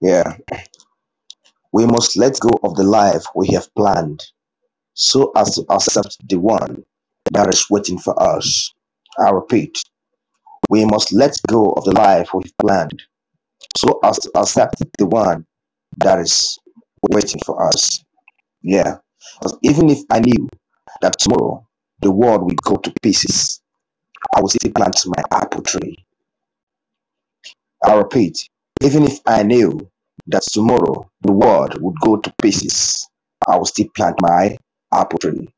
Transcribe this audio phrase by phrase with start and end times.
[0.00, 0.36] Yeah,
[1.72, 4.22] we must let go of the life we have planned
[4.94, 6.84] so as to accept the one
[7.32, 8.72] that is waiting for us.
[9.18, 9.82] I repeat,
[10.70, 13.02] we must let go of the life we've planned
[13.78, 15.46] so as to accept the one
[15.98, 16.58] that is
[17.10, 18.04] waiting for us.
[18.62, 18.98] Yeah,
[19.42, 20.48] 'Cause even if I knew
[21.02, 21.66] that tomorrow
[22.02, 23.62] the world will go to pieces,
[24.36, 25.96] I would still plant my apple tree.
[27.86, 28.48] I repeat,
[28.82, 29.88] even if I knew
[30.26, 33.08] that tomorrow the world would go to pieces,
[33.48, 34.58] I would still plant my
[34.92, 35.48] apple tree.